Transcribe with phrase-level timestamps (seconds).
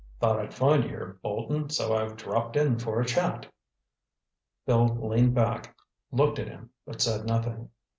[0.19, 3.45] "Thought I'd find you here, Bolton, so I've dropped in for a chat."
[4.65, 5.75] Bill leaned back,
[6.11, 7.69] looking at him, but said nothing.